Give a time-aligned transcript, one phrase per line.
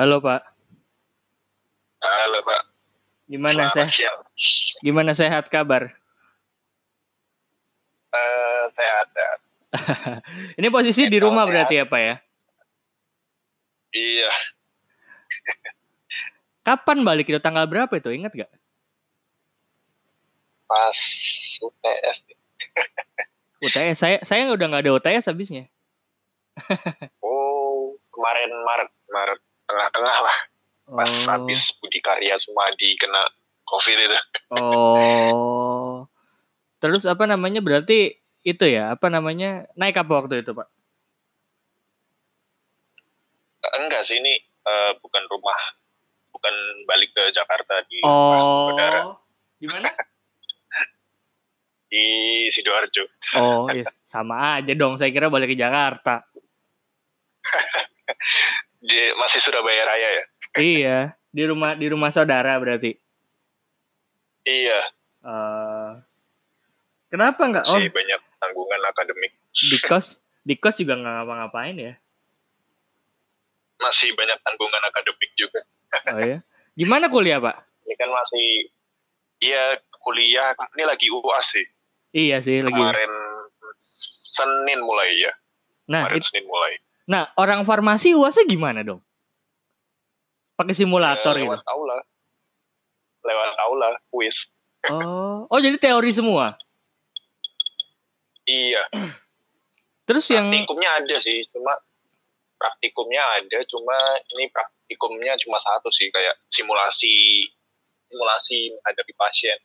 [0.00, 0.40] Halo Pak.
[2.00, 2.62] Halo Pak.
[3.28, 4.16] Gimana Selamat sehat?
[4.80, 5.92] Gimana sehat kabar?
[8.08, 9.38] Eh, sehat, sehat.
[10.58, 11.52] Ini posisi di Sehat, rumah sehat.
[11.52, 12.14] berarti ya Pak ya?
[13.92, 14.30] Iya,
[16.66, 18.08] Kapan balik itu tanggal berapa itu?
[18.08, 18.50] Ingat gak?
[20.64, 20.96] pas
[21.60, 22.18] UTS.
[23.68, 25.68] UTS saya saya udah nggak ada UTS habisnya.
[27.20, 29.40] Oh, kemarin Maret, Maret
[29.70, 30.38] tengah-tengah lah.
[30.90, 31.26] Pas Oh.
[31.30, 33.22] habis Budi Karya semua dikena
[33.62, 34.18] COVID itu.
[34.58, 36.10] Oh.
[36.82, 37.62] Terus apa namanya?
[37.62, 39.70] Berarti itu ya, apa namanya?
[39.78, 40.66] Naik apa waktu itu, Pak?
[43.70, 45.60] Enggak sih, ini eh, bukan rumah,
[46.34, 46.54] bukan
[46.88, 49.16] balik ke Jakarta di saudara Oh.
[49.60, 49.92] Gimana?
[51.92, 52.04] di
[52.48, 53.04] Sidoarjo.
[53.36, 54.96] Oh, iya, sama aja dong.
[54.96, 56.24] Saya kira balik ke Jakarta.
[58.90, 60.24] Di, masih Surabaya Raya ya?
[60.58, 62.98] iya, di rumah di rumah saudara berarti.
[64.42, 64.80] Iya,
[65.20, 65.90] Eh,
[67.08, 67.64] kenapa nggak?
[67.66, 69.32] Oh, masih banyak tanggungan akademik.
[69.52, 70.06] di kos
[70.40, 71.94] di kos juga nggak ngapa-ngapain ya?
[73.78, 75.60] Masih banyak tanggungan akademik juga.
[76.08, 76.38] Oh ya.
[76.72, 77.56] Gimana kuliah, Pak?
[77.84, 78.46] Ini kan masih,
[79.38, 81.66] iya kuliah, ini lagi UAS sih.
[82.10, 82.72] Iya sih lagi.
[82.72, 83.12] kemarin
[84.30, 85.32] Senin mulai ya
[85.86, 86.72] Nah, kemarin it- Senin mulai
[87.10, 89.02] nah orang farmasi uasnya gimana dong?
[90.54, 91.50] Pakai simulator Ya, gitu.
[91.50, 91.96] lewat aula
[93.20, 94.46] lewat aula kuis
[94.88, 96.56] Oh, oh jadi teori semua.
[98.46, 98.80] iya
[100.08, 101.74] Terus yang praktikumnya ada sih cuma
[102.56, 103.94] praktikumnya ada cuma
[104.34, 107.46] ini praktikumnya cuma satu sih kayak simulasi
[108.10, 109.58] simulasi menghadapi pasien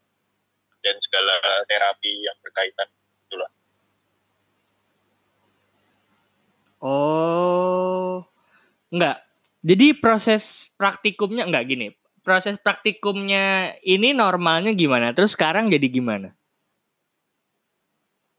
[0.83, 1.33] dan segala
[1.65, 2.85] terapi yang berkaitan
[6.81, 8.25] oh
[8.91, 9.21] enggak.
[9.65, 11.87] Jadi proses praktikumnya enggak gini.
[12.21, 15.13] Proses praktikumnya ini normalnya gimana?
[15.13, 16.33] Terus sekarang jadi gimana?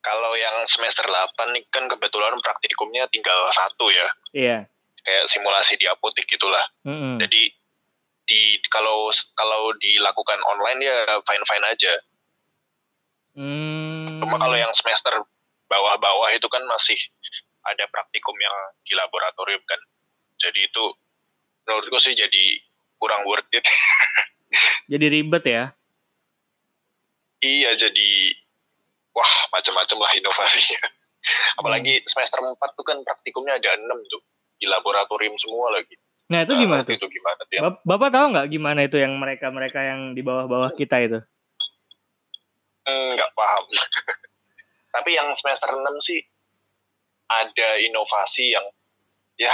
[0.07, 4.59] kalau yang semester 8 nih kan kebetulan praktikumnya tinggal satu ya Iya.
[5.03, 7.19] kayak simulasi di apotek gitulah Mm-mm.
[7.19, 7.51] Jadi
[8.27, 11.95] di kalau kalau dilakukan online ya fine fine aja.
[13.39, 14.19] Hmm.
[14.19, 15.15] Cuma kalau yang semester
[15.67, 16.99] bawah-bawah itu kan masih
[17.67, 18.57] ada praktikum yang
[18.87, 19.81] di laboratorium kan.
[20.39, 20.85] Jadi itu
[21.67, 22.45] menurutku sih jadi
[22.97, 23.65] kurang worth it.
[24.93, 25.65] jadi ribet ya.
[27.45, 28.33] iya jadi
[29.13, 30.83] wah macam-macam lah inovasinya.
[31.61, 34.23] Apalagi semester 4 tuh kan praktikumnya ada 6 tuh
[34.57, 35.95] di laboratorium semua lagi.
[36.27, 36.99] Nah, itu Nggak gimana ngerti tuh?
[36.99, 37.63] Itu gimana tuh?
[37.63, 41.19] Bap- Bapak tahu nggak gimana itu yang mereka-mereka yang di bawah-bawah kita itu?
[42.87, 43.65] Hmm, nggak paham.
[44.97, 46.25] Tapi yang semester 6 sih
[47.27, 48.67] ada inovasi yang
[49.37, 49.53] ya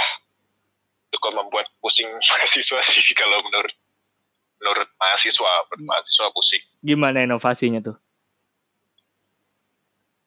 [1.13, 3.73] cukup membuat pusing mahasiswa sih kalau menurut
[4.63, 6.63] menurut mahasiswa, menurut mahasiswa pusing.
[6.79, 7.97] Gimana inovasinya tuh?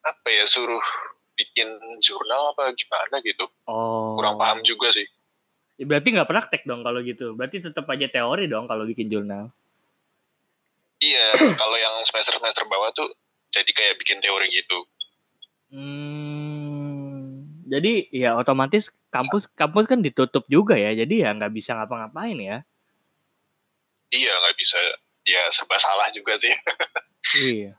[0.04, 0.84] Apa ya suruh
[1.36, 1.68] bikin
[2.04, 3.48] jurnal apa gimana gitu.
[3.64, 4.12] Oh.
[4.20, 5.08] Kurang paham juga sih.
[5.76, 7.32] Ya, berarti nggak praktek dong kalau gitu.
[7.32, 9.52] Berarti tetap aja teori dong kalau bikin jurnal.
[11.00, 13.08] Iya, kalau yang semester-semester bawah tuh
[13.52, 14.78] jadi kayak bikin teori gitu.
[15.72, 16.75] Hmm.
[17.66, 20.94] Jadi ya otomatis kampus kampus kan ditutup juga ya.
[20.94, 22.58] Jadi ya nggak bisa ngapa-ngapain ya.
[24.14, 24.78] Iya, nggak bisa.
[25.26, 26.54] Ya serba salah juga sih.
[27.42, 27.74] iya.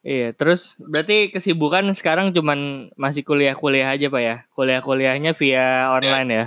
[0.00, 4.36] Iya, terus berarti kesibukan sekarang cuman masih kuliah-kuliah aja Pak ya?
[4.56, 6.46] Kuliah-kuliahnya via online ya?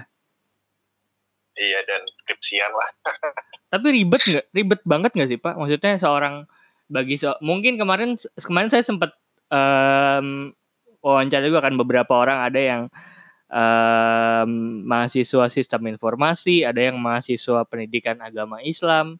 [1.53, 2.89] iya, dan skripsian lah.
[3.73, 4.45] Tapi ribet nggak?
[4.53, 5.53] Ribet banget nggak sih Pak?
[5.53, 6.49] Maksudnya seorang
[6.89, 9.13] bagi so, mungkin kemarin kemarin saya sempat
[9.53, 10.49] em,
[11.03, 12.81] wawancara juga kan beberapa orang ada yang
[13.51, 14.51] em,
[14.87, 19.19] mahasiswa sistem informasi, ada yang mahasiswa pendidikan agama Islam,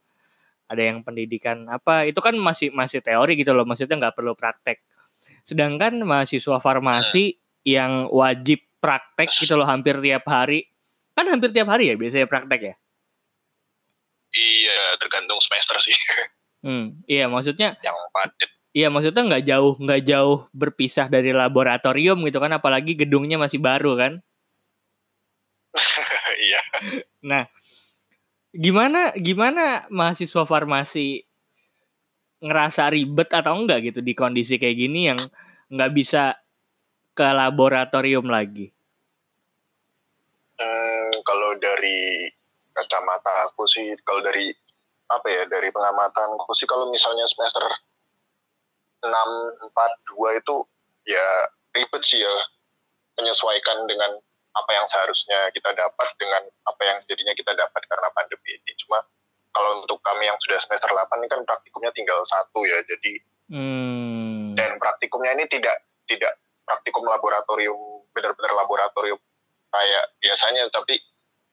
[0.71, 2.07] ada yang pendidikan apa?
[2.07, 4.81] Itu kan masih masih teori gitu loh, maksudnya nggak perlu praktek.
[5.45, 7.37] Sedangkan mahasiswa farmasi
[7.67, 10.67] yang wajib praktek gitu loh hampir tiap hari,
[11.15, 12.75] kan hampir tiap hari ya biasanya praktek ya.
[14.33, 15.93] Iya, tergantung semester sih
[16.63, 18.47] Hmm, iya maksudnya yang padat.
[18.73, 23.93] Iya maksudnya nggak jauh nggak jauh berpisah dari laboratorium gitu kan apalagi gedungnya masih baru
[23.97, 24.13] kan.
[26.43, 26.61] Iya.
[27.23, 27.45] Nah
[28.51, 31.23] gimana gimana mahasiswa farmasi
[32.43, 35.31] ngerasa ribet atau enggak gitu di kondisi kayak gini yang
[35.71, 36.35] nggak bisa
[37.13, 38.73] ke laboratorium lagi.
[40.57, 42.27] Hmm, kalau dari
[42.73, 44.49] kacamata aku sih, kalau dari
[45.07, 47.61] apa ya, dari pengamatan aku sih, kalau misalnya semester
[49.03, 49.69] 6, 4,
[50.15, 50.55] 2 itu
[51.03, 51.27] ya
[51.75, 52.33] ribet sih ya
[53.19, 54.17] menyesuaikan dengan
[54.53, 58.71] apa yang seharusnya kita dapat dengan apa yang jadinya kita dapat karena pandemi ini.
[58.85, 59.01] Cuma
[59.53, 63.21] kalau untuk kami yang sudah semester 8 ini kan praktikumnya tinggal satu ya, jadi
[63.53, 64.55] Hmm.
[64.55, 67.75] dan praktikumnya ini tidak tidak praktikum laboratorium
[68.15, 69.19] benar-benar laboratorium
[69.69, 70.95] kayak biasanya, tapi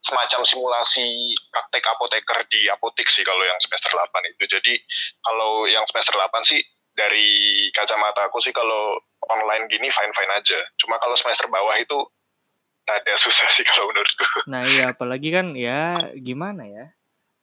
[0.00, 4.44] semacam simulasi praktek apoteker di apotek sih kalau yang semester 8 itu.
[4.48, 4.74] Jadi
[5.20, 6.60] kalau yang semester 8 sih
[7.00, 7.28] dari
[7.72, 9.00] kacamata aku sih kalau
[9.32, 10.60] online gini fine-fine aja.
[10.76, 11.96] Cuma kalau semester bawah itu
[12.84, 14.26] ada susah sih kalau menurutku.
[14.50, 16.86] Nah iya apalagi kan ya gimana ya?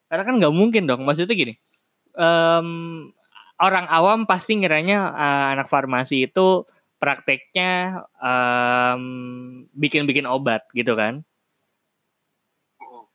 [0.07, 1.03] Karena kan nggak mungkin dong.
[1.03, 1.53] Maksudnya gini,
[2.13, 2.69] em,
[3.57, 6.63] orang awam pasti ngiranya eh, anak farmasi itu
[7.01, 9.03] prakteknya em,
[9.73, 11.25] bikin-bikin obat gitu kan?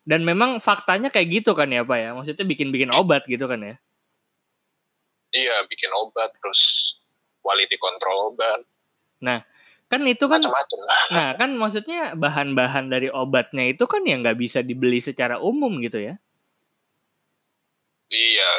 [0.03, 2.11] Dan memang faktanya kayak gitu kan ya Pak ya?
[2.11, 3.75] Maksudnya bikin-bikin obat gitu kan ya?
[5.33, 6.95] Iya, bikin obat terus
[7.41, 8.61] quality control obat,
[9.93, 10.79] Kan itu kan macam-macam.
[11.13, 16.01] Nah, kan maksudnya bahan-bahan dari obatnya itu kan yang nggak bisa dibeli secara umum gitu
[16.01, 16.17] ya.
[18.13, 18.51] Iya,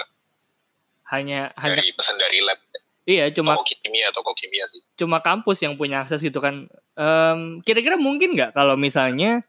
[1.09, 2.57] Hanya hanya dari pesan dari lab
[3.03, 4.79] iya cuma toko kimia toko kimia sih.
[4.95, 6.65] cuma kampus yang punya akses gitu kan.
[6.97, 9.45] Em, kira-kira mungkin nggak kalau misalnya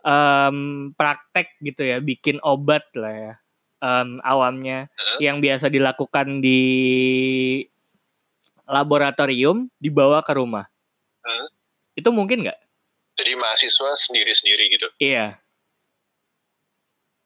[0.00, 3.34] em, praktek gitu ya, bikin obat lah ya,
[3.78, 5.18] em, awamnya Hmm.
[5.22, 6.60] yang biasa dilakukan di
[8.68, 10.66] laboratorium dibawa ke rumah.
[11.24, 11.46] Hmm.
[11.96, 12.58] Itu mungkin nggak?
[13.18, 14.86] Jadi mahasiswa sendiri-sendiri gitu.
[15.02, 15.40] Iya.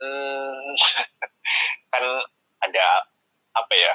[0.01, 0.67] Hmm,
[1.93, 2.05] kan
[2.63, 2.87] ada
[3.53, 3.95] apa ya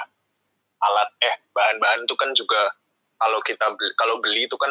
[0.77, 2.69] alat eh bahan-bahan itu kan juga
[3.17, 4.69] kalau kita beli, kalau beli itu kan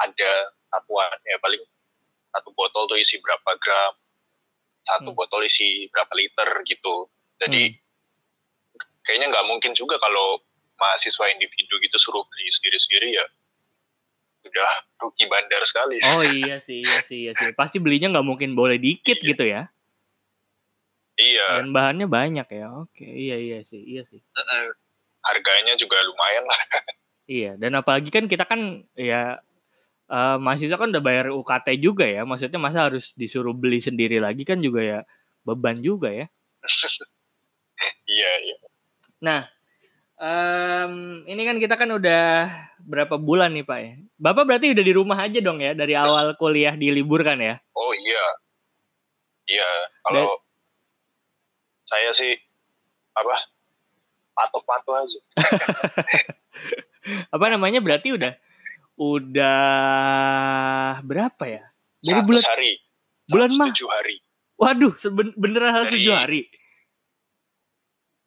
[0.00, 0.30] ada
[0.72, 1.60] satuan ya paling
[2.32, 3.92] satu botol tuh isi berapa gram
[4.88, 5.18] satu Hmm.
[5.18, 7.06] botol isi berapa liter gitu
[7.36, 7.76] jadi
[9.04, 10.40] kayaknya nggak mungkin juga kalau
[10.76, 13.26] mahasiswa individu gitu suruh beli sendiri-sendiri ya
[14.44, 14.70] udah
[15.02, 17.52] rugi bandar sekali Oh iya sih, iya sih, iya sih.
[17.52, 19.68] Pasti belinya nggak mungkin boleh dikit gitu ya.
[21.18, 22.66] iya Dan bahannya banyak ya.
[22.78, 24.22] Oke, iya iya sih, iya sih.
[24.22, 24.66] mm-mm.
[25.18, 26.56] harganya juga lumayan lah
[27.28, 29.36] Iya, dan apalagi kan kita kan ya
[30.08, 32.24] eh, mahasiswa kan udah bayar UKT juga ya.
[32.24, 35.00] Maksudnya masa harus disuruh beli sendiri lagi kan juga ya
[35.44, 36.26] beban juga ya.
[38.10, 38.56] iya iya
[39.18, 39.50] Nah,
[40.18, 43.92] em, ini kan kita kan udah berapa bulan nih Pak ya.
[44.14, 47.58] Bapak berarti udah di rumah aja dong ya dari awal kuliah diliburkan ya?
[47.74, 48.24] Oh iya,
[49.50, 49.70] iya.
[50.06, 50.38] Kalau
[51.88, 52.38] saya sih
[53.18, 53.34] apa
[54.38, 55.20] patok-patok aja.
[57.34, 58.36] Apa namanya berarti udah
[58.98, 59.62] udah
[61.00, 61.62] berapa ya?
[61.98, 62.72] Dari 100 bulan hari,
[63.26, 63.70] bulan mah.
[63.70, 64.16] 107 hari.
[64.54, 66.50] Waduh, seben- beneran harus tujuh hari.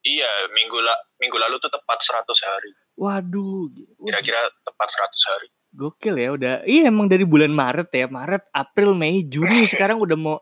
[0.02, 2.72] Iya, minggu la minggu lalu tuh tepat 100 hari.
[2.96, 3.68] Waduh,
[4.00, 5.48] Kira-kira tepat 100 hari.
[5.72, 6.54] gokil ya udah.
[6.64, 10.38] Iya emang dari bulan Maret ya, Maret, April, Mei, Juni sekarang udah mau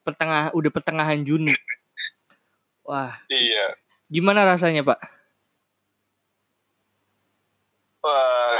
[0.00, 1.54] pertengah udah pertengahan Juni.
[2.82, 3.74] Wah, Iya.
[4.06, 4.98] gimana rasanya Pak?
[8.00, 8.56] Wah,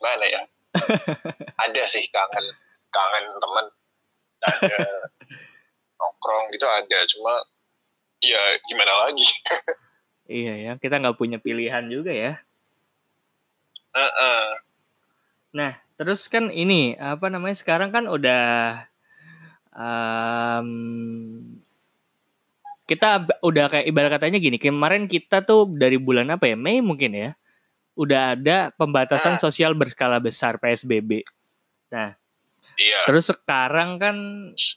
[0.00, 0.42] mana ya?
[1.64, 2.46] ada sih kangen
[2.92, 3.66] kangen temen
[4.46, 4.78] ada
[5.98, 7.34] nongkrong gitu ada cuma
[8.22, 8.40] ya
[8.70, 9.26] gimana lagi
[10.28, 12.36] Iya ya, kita nggak punya pilihan juga ya.
[13.96, 14.44] Heeh.
[15.56, 18.84] Nah, terus kan ini apa namanya sekarang kan udah
[19.72, 20.68] em,
[22.84, 27.16] kita udah kayak ibarat katanya gini kemarin kita tuh dari bulan apa ya Mei mungkin
[27.16, 27.30] ya
[27.98, 29.42] udah ada pembatasan Hmm.
[29.42, 31.26] sosial berskala besar PSBB.
[32.78, 33.00] iya.
[33.04, 34.16] Terus sekarang kan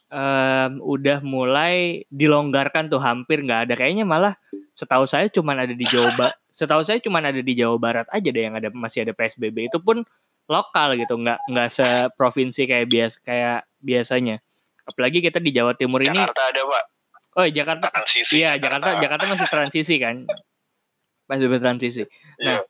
[0.09, 3.73] em, udah mulai dilonggarkan tuh hampir nggak ada.
[3.77, 4.33] Kayaknya malah
[4.73, 8.25] setahu saya cuman ada di Jawa Ba- setahu saya cuman ada di Jawa Barat aja
[8.25, 10.01] deh yang ada masih ada PSBB itu pun
[10.49, 14.41] lokal gitu nggak nggak seprovinsi kayak bias kayak biasanya.
[14.81, 16.83] Apalagi kita di Jawa Timur ini Jakarta ada pak.
[17.31, 17.85] Oh Jakarta.
[17.93, 18.97] Transisi iya Jakarta.
[18.97, 20.25] Jakarta masih transisi kan?
[21.23, 22.03] PSBB transisi
[22.35, 22.60] Iya.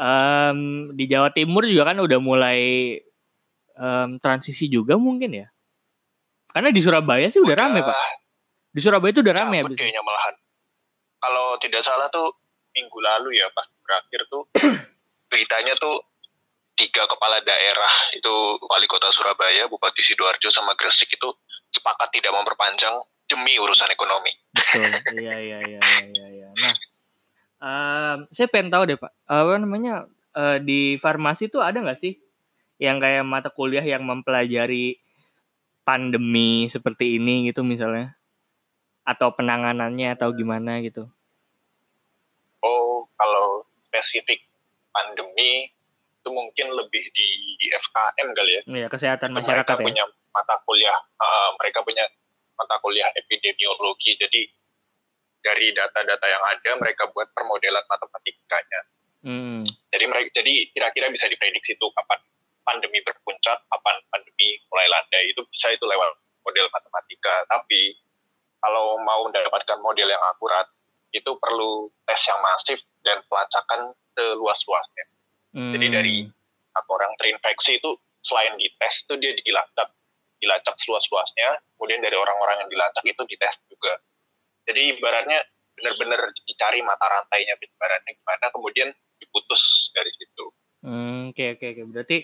[0.00, 2.60] Em, di Jawa Timur juga kan udah mulai
[3.76, 5.48] em, transisi juga mungkin ya
[6.56, 7.96] karena di Surabaya sih udah rame pak
[8.72, 10.34] di Surabaya itu udah rame ya kayaknya malahan
[11.20, 12.32] kalau tidak salah tuh
[12.72, 14.48] minggu lalu ya pas berakhir tuh
[15.30, 16.00] beritanya tuh
[16.80, 18.32] tiga kepala daerah itu
[18.72, 21.28] wali kota Surabaya, Bupati Sidoarjo sama Gresik itu
[21.68, 22.96] sepakat tidak memperpanjang
[23.28, 24.32] demi urusan ekonomi.
[24.50, 24.88] Betul.
[25.20, 26.19] Iya iya iya iya iya.
[27.60, 32.16] Em, saya pengen tahu deh Pak, apa namanya eh, di farmasi itu ada nggak sih
[32.80, 34.96] yang kayak mata kuliah yang mempelajari
[35.84, 38.16] pandemi seperti ini gitu misalnya,
[39.04, 41.08] atau penanganannya atau gimana gitu?
[42.64, 44.44] Oh, kalau spesifik
[44.92, 45.68] pandemi
[46.20, 47.28] itu mungkin lebih di
[47.72, 48.62] FKM kali ya.
[48.68, 49.86] Iya, kesehatan masyarakat mereka ya.
[49.88, 52.04] punya mata kuliah, uh, mereka punya
[52.54, 54.20] mata kuliah epidemiologi.
[54.20, 54.46] Jadi
[55.40, 58.80] dari data-data yang ada mereka buat permodelan matematikanya.
[59.20, 59.62] Hmm.
[59.92, 62.20] Jadi mereka jadi kira-kira bisa diprediksi itu kapan
[62.64, 67.44] pandemi berpuncak, kapan pandemi mulai landai itu bisa itu lewat model matematika.
[67.48, 67.96] Tapi
[68.60, 70.68] kalau mau mendapatkan model yang akurat
[71.10, 75.04] itu perlu tes yang masif dan pelacakan seluas-luasnya.
[75.50, 75.96] Jadi Hmm.
[75.96, 76.16] dari
[76.70, 79.90] apa orang terinfeksi itu selain dites itu dia dilacak
[80.40, 84.00] dilacak seluas-luasnya, kemudian dari orang-orang yang dilacak itu dites juga.
[84.68, 85.40] Jadi ibaratnya
[85.76, 90.44] benar-benar dicari mata rantainya penyebarannya gimana, kemudian diputus dari situ.
[90.84, 91.82] Hmm, oke oke oke.
[91.92, 92.16] Berarti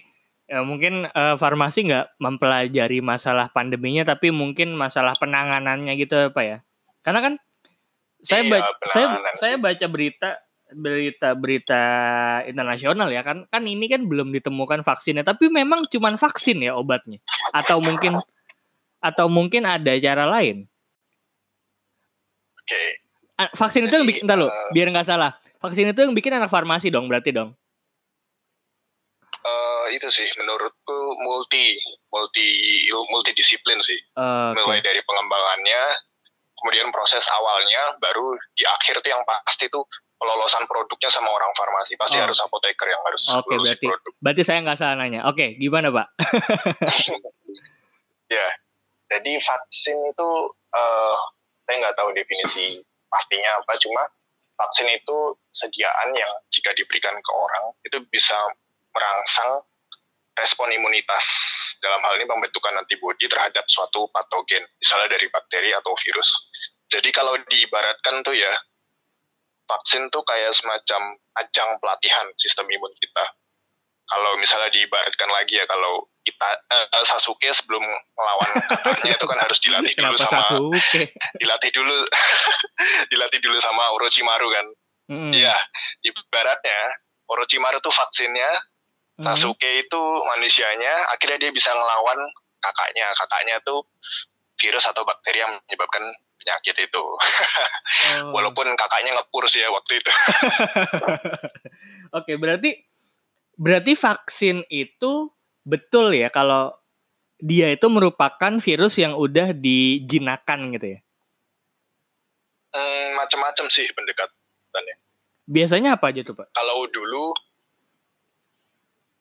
[0.48, 6.58] ya, mungkin eh, farmasi nggak mempelajari masalah pandeminya, tapi mungkin masalah penanganannya gitu Pak ya.
[7.00, 7.34] Karena kan
[8.26, 10.30] saya Iya, baca saya saya baca berita
[10.74, 11.82] berita berita
[12.50, 17.22] internasional ya kan kan ini kan belum ditemukan vaksinnya tapi memang cuman vaksin ya obatnya
[17.54, 18.18] atau mungkin
[18.98, 20.66] atau mungkin ada cara lain
[22.66, 22.82] Oke,
[23.36, 26.10] Ah, vaksin itu yang Jadi, bikin entar lo eh, biar nggak salah vaksin itu yang
[26.12, 27.54] bikin anak farmasi dong berarti dong
[29.38, 31.78] Eh, itu sih menurutku multi
[32.10, 32.46] multi
[33.06, 33.94] multidisiplin sih.
[33.94, 35.82] Eh, oke Mulai dari pengembangannya,
[36.56, 41.94] kemudian proses awalnya, baru di akhir tuh yang pasti tuh pelolosan produknya sama orang farmasi.
[41.94, 42.26] Pasti Oh.
[42.26, 44.12] harus apoteker yang harus Oke, berarti- produk.
[44.18, 46.06] berarti saya nggak salah nanya oke gimana pak
[48.26, 48.46] Ya,
[49.08, 50.30] jadi vaksin itu
[50.72, 51.16] eh
[51.66, 52.80] saya nggak tahu definisi
[53.10, 54.02] pastinya apa, cuma
[54.56, 58.38] vaksin itu sediaan yang jika diberikan ke orang itu bisa
[58.96, 59.60] merangsang
[60.36, 61.24] respon imunitas
[61.80, 66.48] dalam hal ini pembentukan antibodi terhadap suatu patogen, misalnya dari bakteri atau virus.
[66.88, 68.52] Jadi kalau diibaratkan tuh ya,
[69.66, 73.24] vaksin tuh kayak semacam ajang pelatihan sistem imun kita.
[74.06, 77.86] Kalau misalnya diibaratkan lagi ya, kalau kita eh, Sasuke sebelum
[78.18, 78.50] melawan
[78.82, 81.02] katanya itu kan harus dilatih dulu kenapa sama Sasuke
[81.40, 81.96] dilatih dulu
[83.14, 84.66] dilatih dulu sama Orochimaru kan.
[85.06, 85.54] Iya,
[86.02, 86.98] ibaratnya
[87.30, 88.58] Orochimaru tuh vaksinnya,
[89.16, 89.24] Mm.
[89.24, 90.02] Sasuke itu
[90.36, 92.20] manusianya, akhirnya dia bisa ngelawan
[92.60, 93.08] kakaknya.
[93.16, 93.88] Kakaknya tuh
[94.60, 96.04] virus atau bakteri yang menyebabkan
[96.36, 97.00] penyakit itu.
[97.00, 98.30] Oh.
[98.36, 100.12] Walaupun kakaknya ngepur sih ya waktu itu.
[102.12, 102.76] Oke, berarti
[103.56, 105.32] berarti vaksin itu
[105.66, 106.70] betul ya kalau
[107.42, 111.00] dia itu merupakan virus yang udah dijinakan gitu ya.
[112.72, 114.96] Hmm, macam-macam sih pendekatannya.
[115.46, 116.48] Biasanya apa aja tuh, Pak?
[116.54, 117.34] Kalau dulu,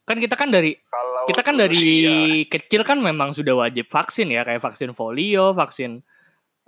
[0.06, 3.90] Kan kita kan dari kalau kita kan dari sih ya, kecil kan memang sudah wajib
[3.90, 6.06] vaksin ya, kayak vaksin polio, vaksin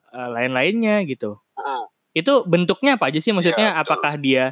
[0.09, 1.37] eh, lain-lainnya gitu.
[1.53, 1.83] mm,
[2.17, 3.29] Itu bentuknya apa aja sih?
[3.29, 3.93] Maksudnya Iya, betul.
[3.93, 4.45] apakah dia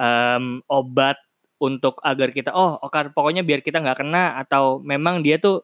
[0.00, 1.20] em, obat
[1.60, 5.62] untuk agar kita oh oke pokoknya biar kita nggak kena atau memang dia tuh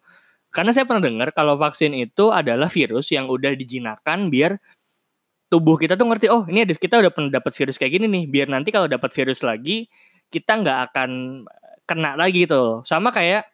[0.52, 4.60] karena saya pernah dengar kalau vaksin itu adalah virus yang udah dijinakan biar
[5.48, 8.24] tubuh kita tuh ngerti oh ini ada kita udah pernah dapat virus kayak gini nih
[8.28, 9.88] biar nanti kalau dapat virus lagi
[10.28, 11.10] kita nggak akan
[11.86, 13.46] kena lagi gitu sama kayak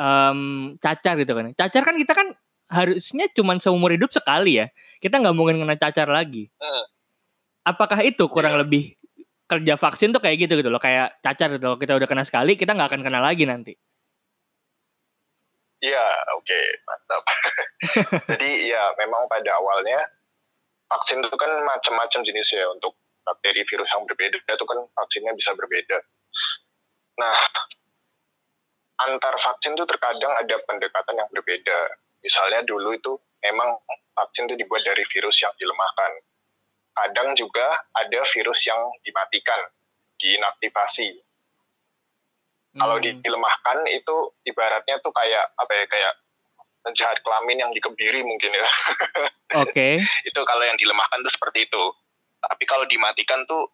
[0.00, 0.40] em,
[0.80, 1.52] cacar gitu kan.
[1.56, 2.28] Cacar kan kita kan
[2.68, 4.66] harusnya cuman seumur hidup sekali ya.
[5.00, 6.48] Kita nggak mungkin kena cacar lagi.
[7.66, 8.62] Apakah itu kurang Iya.
[8.62, 8.84] lebih
[9.46, 12.58] kerja vaksin tuh kayak gitu gitu loh kayak cacar gitu loh kita udah kena sekali
[12.58, 13.74] kita nggak akan kena lagi nanti
[15.76, 16.06] Iya,
[16.40, 17.22] oke, mantap.
[18.32, 20.00] Jadi ya memang pada awalnya
[20.88, 25.52] vaksin itu kan macam-macam jenis ya untuk bakteri virus yang berbeda itu kan vaksinnya bisa
[25.52, 25.98] berbeda.
[27.20, 27.36] Nah,
[29.04, 31.78] antar vaksin itu terkadang ada pendekatan yang berbeda.
[32.24, 33.12] Misalnya dulu itu
[33.44, 33.76] memang
[34.16, 36.12] vaksin itu dibuat dari virus yang dilemahkan.
[36.96, 39.60] Kadang juga ada virus yang dimatikan,
[40.16, 41.20] diinaktivasi.
[42.76, 43.20] Kalau Hmm.
[43.24, 46.12] dilemahkan itu ibaratnya tuh kayak apa ya kayak
[46.84, 48.64] penjahat kelamin yang dikebiri mungkin ya.
[49.64, 49.88] oke
[50.24, 51.84] itu kalau yang dilemahkan tuh seperti itu.
[52.36, 53.64] Tapi kalau dimatikan tuh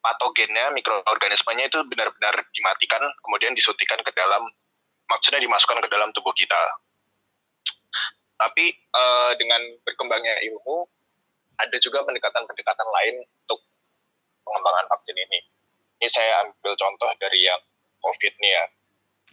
[0.00, 4.42] patogennya, mikroorganismenya itu benar-benar dimatikan, kemudian disuntikan ke dalam,
[5.10, 6.58] maksudnya dimasukkan ke dalam tubuh kita.
[8.36, 10.88] Tapi eh, dengan berkembangnya ilmu,
[11.56, 13.60] ada juga pendekatan-pendekatan lain untuk
[14.46, 15.40] pengembangan vaksin ini.
[15.96, 17.60] Ini saya ambil contoh dari yang
[18.04, 18.64] COVID nih ya.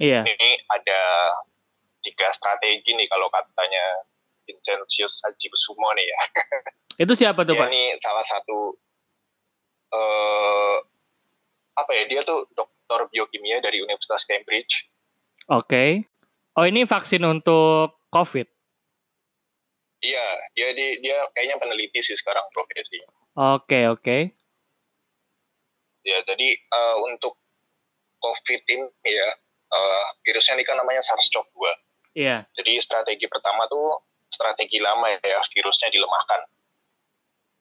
[0.02, 1.02] iya Ini ada
[2.04, 4.08] tiga strategi nih kalau katanya
[4.44, 6.20] Vincentius Hajikusumo nih ya.
[7.04, 8.78] itu siapa tuh Dia pak nih salah satu
[9.94, 10.78] eh
[11.74, 14.90] apa ya dia tuh dokter biokimia dari Universitas Cambridge.
[15.50, 16.06] oke
[16.54, 18.46] oh ini vaksin untuk covid
[20.04, 23.00] Iya, dia dia, dia kayaknya peneliti sih sekarang profesi.
[23.40, 24.18] oke oke
[26.04, 27.40] Ya, jadi eh, untuk
[28.24, 29.30] COVID ini ya,
[29.72, 31.60] uh, virusnya ini kan namanya SARS-CoV-2.
[31.60, 31.72] Iya.
[32.16, 32.40] Yeah.
[32.56, 34.00] Jadi strategi pertama tuh
[34.32, 36.48] strategi lama ya, virusnya dilemahkan.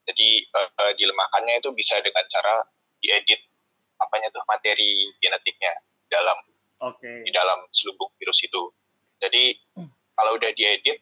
[0.07, 2.63] Jadi uh, dilemahkannya itu bisa dengan cara
[3.03, 3.43] diedit
[3.99, 5.75] apanya tuh materi genetiknya
[6.11, 6.39] dalam
[6.79, 7.23] okay.
[7.27, 8.63] di dalam selubung virus itu.
[9.23, 9.55] Jadi
[10.19, 10.99] kalau udah diedit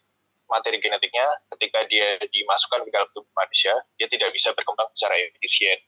[0.50, 1.26] materi genetiknya
[1.57, 5.78] ketika dia dimasukkan ke dalam tubuh manusia, dia tidak bisa berkembang secara efisien.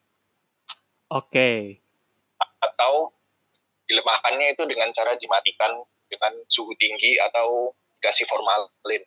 [1.11, 1.29] Oke.
[1.29, 1.59] Okay.
[2.63, 3.13] Atau
[3.91, 8.71] dilemahkannya itu dengan cara dimatikan dengan suhu tinggi atau dikasih formalin.
[8.73, 9.05] Oke.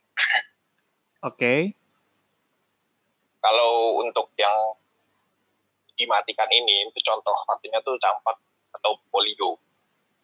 [1.23, 1.59] Okay.
[3.39, 4.53] Kalau untuk yang
[5.95, 8.35] dimatikan ini, itu contoh artinya tuh campak
[8.75, 9.55] atau polio.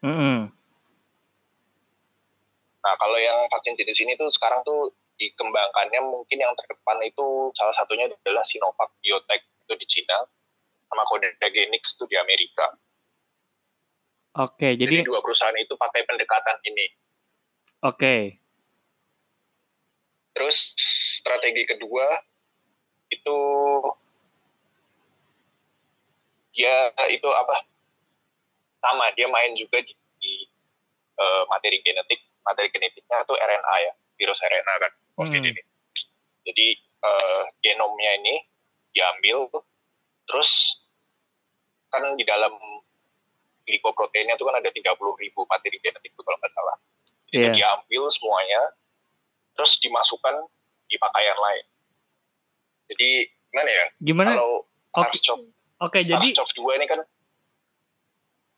[0.02, 0.40] Mm -hmm.
[2.82, 4.90] Nah, kalau yang vaksin jenis ini tuh sekarang tuh
[5.22, 10.26] dikembangkannya mungkin yang terdepan itu salah satunya adalah Sinovac Biotech itu di Cina,
[10.90, 12.74] sama Codagenix itu di Amerika.
[14.42, 16.86] Oke, jadi, jadi dua perusahaan itu pakai pendekatan ini.
[17.86, 18.42] Oke.
[20.34, 20.74] Terus
[21.22, 22.18] strategi kedua
[23.12, 23.38] itu
[26.56, 27.68] dia itu apa?
[28.82, 30.34] Sama, dia main juga di, di
[31.22, 32.26] uh, materi genetik.
[32.42, 34.92] Materi genetiknya itu RNA ya, virus RNA kan,
[35.30, 35.38] hmm.
[35.44, 35.52] ini.
[36.48, 36.68] Jadi
[37.06, 38.36] uh, genomnya ini
[38.96, 39.50] diambil,
[40.26, 40.82] terus
[41.92, 42.56] kan di dalam
[43.68, 44.82] glikoproteinnya itu kan ada 30
[45.22, 46.78] ribu materi genetik itu kalau nggak salah.
[47.32, 47.56] Jadi yeah.
[47.56, 48.62] diambil semuanya,
[49.54, 50.50] terus dimasukkan
[50.90, 51.66] di pakaian lain.
[52.92, 53.10] Jadi
[53.52, 53.86] gimana ya?
[54.04, 54.32] Gimana?
[54.36, 54.54] Kalau
[54.92, 55.40] Oke, okay.
[55.80, 57.00] okay, jadi SARS-CoV-2 ini kan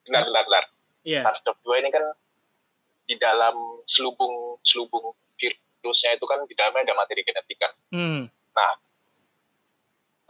[0.10, 0.66] benar benar benar.
[1.06, 1.24] Yeah.
[1.30, 2.04] SARS-CoV-2 ini kan
[3.06, 3.54] di dalam
[3.86, 5.14] selubung selubung
[5.84, 7.76] virusnya itu kan di dalamnya ada materi genetik kan.
[7.92, 8.32] Hmm.
[8.56, 8.72] Nah,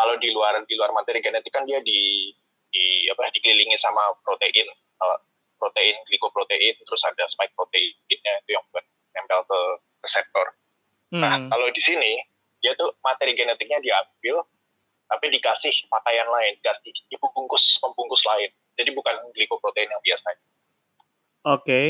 [0.01, 2.33] kalau di luar di luar materi genetik kan dia di
[2.74, 4.65] di apa dikelilingi sama protein
[4.98, 5.21] uh,
[5.62, 8.82] protein glikoprotein terus ada spike proteinnya itu yang buat
[9.13, 9.60] nempel ke
[10.01, 10.58] reseptor.
[11.13, 11.21] Nah, hmm.
[11.21, 12.17] Nah kalau di sini
[12.65, 14.41] dia tuh materi genetiknya diambil
[15.06, 18.49] tapi dikasih pakaian lain, dikasih dibungkus pembungkus lain.
[18.73, 20.28] Jadi bukan glikoprotein yang biasa.
[20.34, 20.41] Oke.
[21.62, 21.88] Okay.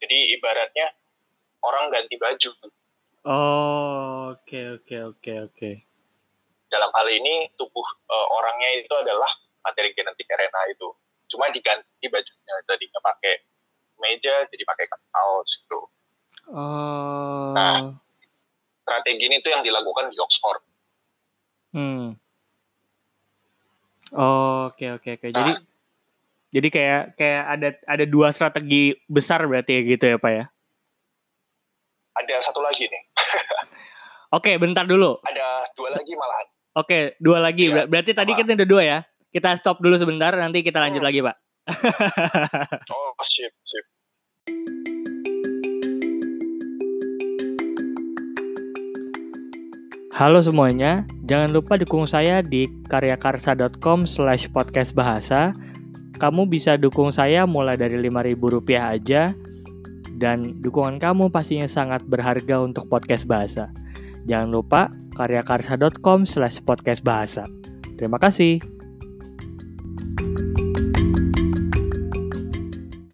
[0.00, 0.96] Jadi ibaratnya
[1.64, 2.50] orang ganti baju.
[3.24, 5.72] Oh, oke okay, oke okay, oke okay, oke
[6.74, 9.30] dalam hal ini tubuh uh, orangnya itu adalah
[9.62, 10.90] materi genetik RNA itu.
[11.30, 13.34] Cuma diganti bajunya tadinya pakai
[14.02, 15.80] meja jadi pakai kaos gitu.
[16.50, 17.54] Oh.
[17.54, 17.94] Nah,
[18.82, 20.60] strategi ini tuh yang dilakukan di Oxford.
[21.70, 22.18] Hmm.
[24.14, 25.22] Oh, oke okay, oke okay, oke.
[25.22, 25.30] Okay.
[25.30, 25.52] Nah, jadi
[26.54, 30.44] jadi kayak kayak ada ada dua strategi besar berarti ya gitu ya, Pak ya?
[32.14, 33.02] Ada satu lagi nih.
[34.38, 35.18] Oke, bentar dulu.
[35.26, 36.46] Ada dua lagi malahan.
[36.78, 37.74] Oke, dua lagi.
[37.74, 38.18] Ya, Berarti apa?
[38.22, 38.98] tadi kita udah dua ya.
[39.34, 41.08] Kita stop dulu sebentar, nanti kita lanjut hmm.
[41.10, 41.36] lagi, Pak.
[42.94, 43.84] oh, sip, sip.
[50.14, 55.50] Halo semuanya, jangan lupa dukung saya di karyakarsa.com slash podcast bahasa.
[56.22, 59.34] Kamu bisa dukung saya mulai dari Rp5.000 aja,
[60.18, 63.70] dan dukungan kamu pastinya sangat berharga untuk podcast bahasa.
[64.24, 67.44] Jangan lupa karyakarsa.com slash podcast bahasa.
[67.98, 68.73] Terima kasih.